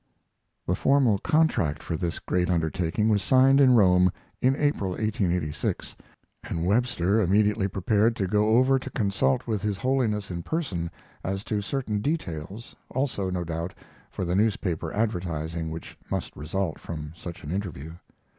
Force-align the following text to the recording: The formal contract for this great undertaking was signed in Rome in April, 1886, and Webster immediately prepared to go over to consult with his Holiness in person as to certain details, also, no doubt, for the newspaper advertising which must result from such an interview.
The 0.65 0.73
formal 0.73 1.19
contract 1.19 1.83
for 1.83 1.95
this 1.95 2.17
great 2.17 2.49
undertaking 2.49 3.07
was 3.07 3.21
signed 3.21 3.61
in 3.61 3.75
Rome 3.75 4.11
in 4.41 4.55
April, 4.55 4.93
1886, 4.93 5.95
and 6.43 6.65
Webster 6.65 7.21
immediately 7.21 7.67
prepared 7.67 8.15
to 8.15 8.25
go 8.25 8.57
over 8.57 8.79
to 8.79 8.89
consult 8.89 9.45
with 9.45 9.61
his 9.61 9.77
Holiness 9.77 10.31
in 10.31 10.41
person 10.41 10.89
as 11.23 11.43
to 11.43 11.61
certain 11.61 11.99
details, 12.01 12.75
also, 12.89 13.29
no 13.29 13.43
doubt, 13.43 13.75
for 14.09 14.25
the 14.25 14.33
newspaper 14.35 14.91
advertising 14.91 15.69
which 15.69 15.95
must 16.09 16.35
result 16.35 16.79
from 16.79 17.13
such 17.15 17.43
an 17.43 17.51
interview. 17.51 17.93